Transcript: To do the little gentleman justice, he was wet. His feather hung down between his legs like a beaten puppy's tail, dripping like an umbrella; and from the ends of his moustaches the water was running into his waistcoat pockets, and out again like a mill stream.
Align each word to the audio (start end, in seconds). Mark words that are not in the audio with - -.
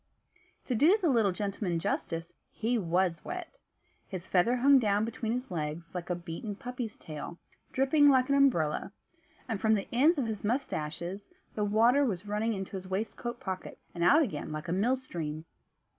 To 0.65 0.73
do 0.73 0.97
the 0.99 1.09
little 1.11 1.31
gentleman 1.31 1.77
justice, 1.77 2.33
he 2.49 2.75
was 2.79 3.23
wet. 3.23 3.59
His 4.07 4.27
feather 4.27 4.55
hung 4.55 4.79
down 4.79 5.05
between 5.05 5.31
his 5.31 5.51
legs 5.51 5.93
like 5.93 6.09
a 6.09 6.15
beaten 6.15 6.55
puppy's 6.55 6.97
tail, 6.97 7.37
dripping 7.71 8.09
like 8.09 8.27
an 8.27 8.33
umbrella; 8.33 8.93
and 9.47 9.61
from 9.61 9.75
the 9.75 9.87
ends 9.93 10.17
of 10.17 10.25
his 10.25 10.43
moustaches 10.43 11.29
the 11.53 11.63
water 11.65 12.03
was 12.03 12.25
running 12.25 12.53
into 12.53 12.71
his 12.77 12.87
waistcoat 12.87 13.39
pockets, 13.39 13.85
and 13.93 14.03
out 14.03 14.23
again 14.23 14.51
like 14.51 14.67
a 14.67 14.71
mill 14.73 14.95
stream. 14.95 15.45